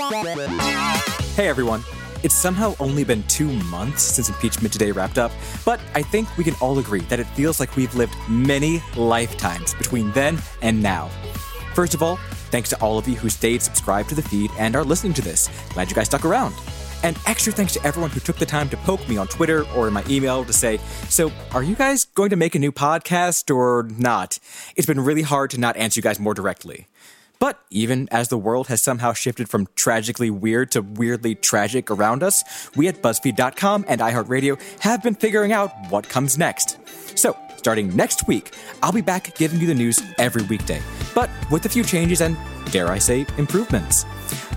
Hey 0.00 1.46
everyone. 1.46 1.82
It's 2.22 2.34
somehow 2.34 2.74
only 2.80 3.04
been 3.04 3.22
two 3.24 3.52
months 3.64 4.02
since 4.02 4.30
Impeachment 4.30 4.72
Today 4.72 4.92
wrapped 4.92 5.18
up, 5.18 5.30
but 5.62 5.78
I 5.94 6.00
think 6.00 6.34
we 6.38 6.44
can 6.44 6.54
all 6.54 6.78
agree 6.78 7.02
that 7.02 7.20
it 7.20 7.24
feels 7.24 7.60
like 7.60 7.76
we've 7.76 7.94
lived 7.94 8.14
many 8.26 8.82
lifetimes 8.96 9.74
between 9.74 10.10
then 10.12 10.38
and 10.62 10.82
now. 10.82 11.10
First 11.74 11.92
of 11.92 12.02
all, 12.02 12.16
thanks 12.50 12.70
to 12.70 12.80
all 12.80 12.96
of 12.96 13.06
you 13.06 13.16
who 13.16 13.28
stayed 13.28 13.60
subscribed 13.60 14.08
to 14.08 14.14
the 14.14 14.22
feed 14.22 14.50
and 14.58 14.74
are 14.74 14.84
listening 14.84 15.12
to 15.14 15.22
this. 15.22 15.50
Glad 15.74 15.90
you 15.90 15.94
guys 15.94 16.06
stuck 16.06 16.24
around. 16.24 16.54
And 17.02 17.18
extra 17.26 17.52
thanks 17.52 17.74
to 17.74 17.86
everyone 17.86 18.10
who 18.10 18.20
took 18.20 18.36
the 18.36 18.46
time 18.46 18.70
to 18.70 18.78
poke 18.78 19.06
me 19.06 19.18
on 19.18 19.28
Twitter 19.28 19.66
or 19.76 19.86
in 19.86 19.92
my 19.92 20.04
email 20.08 20.46
to 20.46 20.52
say, 20.54 20.78
So, 21.10 21.30
are 21.52 21.62
you 21.62 21.74
guys 21.74 22.06
going 22.06 22.30
to 22.30 22.36
make 22.36 22.54
a 22.54 22.58
new 22.58 22.72
podcast 22.72 23.54
or 23.54 23.86
not? 23.98 24.38
It's 24.76 24.86
been 24.86 25.00
really 25.00 25.22
hard 25.22 25.50
to 25.50 25.60
not 25.60 25.76
answer 25.76 25.98
you 25.98 26.02
guys 26.02 26.18
more 26.18 26.32
directly. 26.32 26.86
But 27.40 27.58
even 27.70 28.06
as 28.10 28.28
the 28.28 28.36
world 28.36 28.68
has 28.68 28.82
somehow 28.82 29.14
shifted 29.14 29.48
from 29.48 29.66
tragically 29.74 30.28
weird 30.28 30.72
to 30.72 30.82
weirdly 30.82 31.34
tragic 31.34 31.90
around 31.90 32.22
us, 32.22 32.44
we 32.76 32.86
at 32.86 33.00
BuzzFeed.com 33.00 33.86
and 33.88 34.00
iHeartRadio 34.02 34.60
have 34.80 35.02
been 35.02 35.14
figuring 35.14 35.50
out 35.50 35.72
what 35.88 36.06
comes 36.06 36.36
next. 36.36 36.76
So, 37.18 37.34
starting 37.56 37.96
next 37.96 38.28
week, 38.28 38.54
I'll 38.82 38.92
be 38.92 39.00
back 39.00 39.34
giving 39.36 39.58
you 39.58 39.66
the 39.66 39.74
news 39.74 40.02
every 40.18 40.42
weekday, 40.42 40.82
but 41.14 41.30
with 41.50 41.64
a 41.64 41.70
few 41.70 41.82
changes 41.82 42.20
and, 42.20 42.36
dare 42.72 42.88
I 42.88 42.98
say, 42.98 43.24
improvements. 43.38 44.04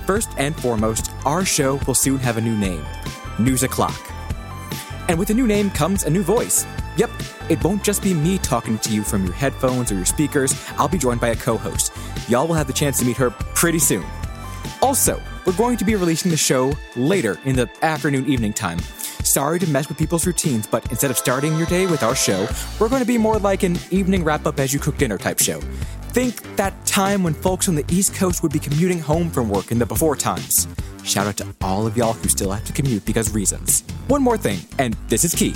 First 0.05 0.29
and 0.37 0.53
foremost, 0.53 1.09
our 1.25 1.45
show 1.45 1.79
will 1.87 1.95
soon 1.95 2.17
have 2.17 2.35
a 2.35 2.41
new 2.41 2.57
name 2.57 2.83
News 3.39 3.63
O'Clock. 3.63 4.11
And 5.07 5.17
with 5.17 5.29
a 5.29 5.33
new 5.33 5.47
name 5.47 5.69
comes 5.69 6.03
a 6.03 6.09
new 6.09 6.21
voice. 6.21 6.65
Yep, 6.97 7.11
it 7.49 7.63
won't 7.63 7.81
just 7.83 8.03
be 8.03 8.13
me 8.13 8.37
talking 8.39 8.77
to 8.79 8.93
you 8.93 9.03
from 9.03 9.23
your 9.23 9.33
headphones 9.33 9.89
or 9.89 9.95
your 9.95 10.05
speakers. 10.05 10.53
I'll 10.77 10.89
be 10.89 10.97
joined 10.97 11.21
by 11.21 11.29
a 11.29 11.35
co 11.35 11.57
host. 11.57 11.93
Y'all 12.29 12.47
will 12.47 12.55
have 12.55 12.67
the 12.67 12.73
chance 12.73 12.99
to 12.99 13.05
meet 13.05 13.17
her 13.17 13.31
pretty 13.31 13.79
soon. 13.79 14.05
Also, 14.81 15.21
we're 15.45 15.57
going 15.57 15.77
to 15.77 15.85
be 15.85 15.95
releasing 15.95 16.31
the 16.31 16.37
show 16.37 16.73
later 16.95 17.37
in 17.45 17.55
the 17.55 17.69
afternoon 17.81 18.25
evening 18.27 18.53
time. 18.53 18.79
Sorry 19.23 19.59
to 19.59 19.67
mess 19.69 19.89
with 19.89 19.97
people's 19.97 20.25
routines, 20.25 20.67
but 20.67 20.89
instead 20.89 21.11
of 21.11 21.17
starting 21.17 21.57
your 21.57 21.67
day 21.67 21.85
with 21.85 22.03
our 22.03 22.15
show, 22.15 22.47
we're 22.79 22.89
going 22.89 23.01
to 23.01 23.07
be 23.07 23.17
more 23.17 23.37
like 23.39 23.63
an 23.63 23.77
evening 23.91 24.23
wrap 24.23 24.45
up 24.45 24.59
as 24.59 24.73
you 24.73 24.79
cook 24.79 24.97
dinner 24.97 25.17
type 25.17 25.39
show. 25.39 25.59
Think 26.11 26.55
that 26.55 26.85
time 26.85 27.23
when 27.23 27.33
folks 27.33 27.67
on 27.67 27.75
the 27.75 27.85
East 27.89 28.13
Coast 28.15 28.43
would 28.43 28.53
be 28.53 28.59
commuting 28.59 28.99
home 28.99 29.29
from 29.29 29.49
work 29.49 29.71
in 29.71 29.79
the 29.79 29.85
before 29.85 30.15
times. 30.15 30.67
Shout 31.03 31.27
out 31.27 31.37
to 31.37 31.55
all 31.61 31.87
of 31.87 31.97
y'all 31.97 32.13
who 32.13 32.29
still 32.29 32.51
have 32.51 32.63
to 32.65 32.73
commute 32.73 33.05
because 33.05 33.33
reasons. 33.33 33.81
One 34.07 34.21
more 34.21 34.37
thing, 34.37 34.59
and 34.77 34.95
this 35.09 35.25
is 35.25 35.33
key 35.33 35.55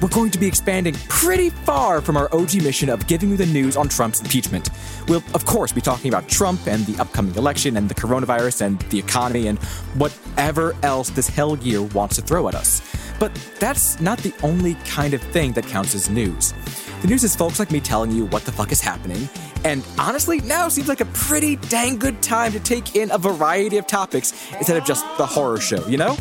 we're 0.00 0.08
going 0.08 0.30
to 0.30 0.38
be 0.38 0.46
expanding 0.46 0.94
pretty 1.08 1.50
far 1.50 2.00
from 2.00 2.16
our 2.16 2.32
OG 2.34 2.62
mission 2.62 2.88
of 2.88 3.06
giving 3.06 3.30
you 3.30 3.36
the 3.36 3.46
news 3.46 3.76
on 3.76 3.88
Trump's 3.88 4.20
impeachment. 4.20 4.70
We'll, 5.08 5.22
of 5.34 5.44
course, 5.44 5.72
be 5.72 5.80
talking 5.80 6.08
about 6.08 6.28
Trump 6.28 6.66
and 6.66 6.86
the 6.86 7.00
upcoming 7.00 7.34
election 7.34 7.76
and 7.76 7.88
the 7.88 7.94
coronavirus 7.94 8.62
and 8.62 8.78
the 8.90 8.98
economy 8.98 9.46
and 9.48 9.58
whatever 9.94 10.76
else 10.82 11.10
this 11.10 11.28
hell 11.28 11.56
year 11.58 11.82
wants 11.82 12.16
to 12.16 12.22
throw 12.22 12.48
at 12.48 12.54
us. 12.54 12.82
But 13.18 13.34
that's 13.58 14.00
not 14.00 14.18
the 14.18 14.32
only 14.42 14.74
kind 14.86 15.14
of 15.14 15.22
thing 15.22 15.52
that 15.52 15.66
counts 15.66 15.94
as 15.94 16.08
news. 16.08 16.54
The 17.00 17.06
news 17.06 17.22
is 17.22 17.36
folks 17.36 17.58
like 17.58 17.70
me 17.70 17.80
telling 17.80 18.10
you 18.10 18.26
what 18.26 18.44
the 18.44 18.50
fuck 18.50 18.72
is 18.72 18.80
happening, 18.80 19.28
and 19.64 19.86
honestly, 19.98 20.40
now 20.40 20.68
seems 20.68 20.88
like 20.88 21.00
a 21.00 21.04
pretty 21.06 21.56
dang 21.56 21.96
good 21.96 22.20
time 22.22 22.50
to 22.52 22.60
take 22.60 22.96
in 22.96 23.10
a 23.12 23.18
variety 23.18 23.76
of 23.76 23.86
topics 23.86 24.32
instead 24.56 24.76
of 24.76 24.84
just 24.84 25.04
the 25.16 25.26
horror 25.26 25.60
show, 25.60 25.86
you 25.86 25.96
know? 25.96 26.14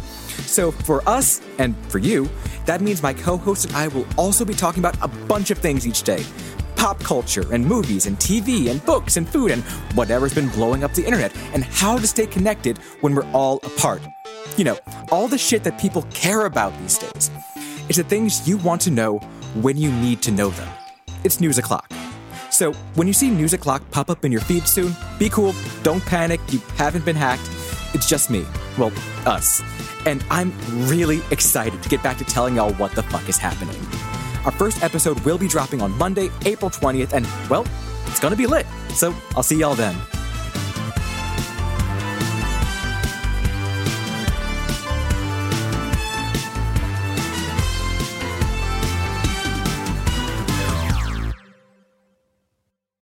So 0.46 0.72
for 0.72 1.08
us, 1.10 1.42
and 1.58 1.76
for 1.88 1.98
you, 1.98 2.30
that 2.66 2.82
means 2.82 3.02
my 3.02 3.14
co 3.14 3.38
host 3.38 3.66
and 3.66 3.76
I 3.76 3.88
will 3.88 4.06
also 4.18 4.46
be 4.46 4.54
talking 4.54 4.80
about 4.80 4.98
a 5.02 5.08
bunch 5.08 5.50
of 5.50 5.58
things 5.58 5.88
each 5.88 6.04
day 6.04 6.24
pop 6.78 7.00
culture, 7.00 7.52
and 7.52 7.66
movies, 7.66 8.06
and 8.06 8.18
TV, 8.18 8.70
and 8.70 8.86
books, 8.86 9.18
and 9.18 9.28
food, 9.28 9.52
and 9.52 9.64
whatever's 9.96 10.34
been 10.34 10.48
blowing 10.50 10.84
up 10.84 10.94
the 10.94 11.04
internet, 11.04 11.36
and 11.54 11.64
how 11.64 11.98
to 11.98 12.08
stay 12.08 12.28
connected 12.28 12.78
when 13.02 13.16
we're 13.16 13.30
all 13.32 13.58
apart. 13.64 14.02
You 14.56 14.64
know, 14.64 14.78
all 15.12 15.28
the 15.28 15.38
shit 15.38 15.64
that 15.64 15.80
people 15.80 16.04
care 16.14 16.46
about 16.46 16.78
these 16.80 16.98
days. 16.98 17.32
It's 17.90 17.98
the 17.98 18.04
things 18.04 18.48
you 18.48 18.58
want 18.58 18.82
to 18.82 18.92
know 18.92 19.20
when 19.56 19.78
you 19.78 19.92
need 19.92 20.22
to 20.24 20.32
know 20.32 20.50
them. 20.50 20.70
It's 21.24 21.40
News 21.40 21.58
O'Clock. 21.58 21.92
So, 22.50 22.74
when 22.96 23.08
you 23.08 23.14
see 23.14 23.30
News 23.30 23.54
O'Clock 23.54 23.82
pop 23.92 24.10
up 24.10 24.24
in 24.26 24.32
your 24.32 24.42
feed 24.42 24.68
soon, 24.68 24.96
be 25.20 25.30
cool, 25.30 25.54
don't 25.84 26.04
panic, 26.06 26.40
you 26.50 26.60
haven't 26.76 27.06
been 27.06 27.16
hacked. 27.16 27.50
It's 27.94 28.10
just 28.10 28.30
me. 28.30 28.46
Well, 28.78 28.92
us. 29.26 29.62
And 30.06 30.24
I'm 30.30 30.54
really 30.88 31.22
excited 31.32 31.82
to 31.84 31.90
get 31.90 32.02
back 32.02 32.18
to 32.18 32.24
telling 32.24 32.56
y'all 32.56 32.74
what 32.74 32.92
the 32.94 33.04
fuck 33.04 33.28
is 33.28 33.38
happening. 33.38 33.76
Our 34.46 34.52
first 34.52 34.84
episode 34.84 35.20
will 35.22 35.38
be 35.38 35.48
dropping 35.48 35.82
on 35.82 35.98
Monday, 35.98 36.30
April 36.46 36.72
20th, 36.72 37.14
and 37.14 37.28
well, 37.50 37.66
it's 38.06 38.20
gonna 38.20 38.36
be 38.36 38.48
lit. 38.48 38.66
So 38.94 39.14
I'll 39.36 39.44
see 39.44 39.60
y'all 39.60 39.76
then. 39.76 39.96